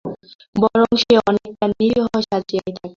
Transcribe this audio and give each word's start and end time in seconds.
বরং 0.55 0.89
সে 1.01 1.13
অনেকটা 1.29 1.65
নিরীহ 1.71 2.05
সাজিয়াই 2.23 2.61
থাকে। 2.67 2.87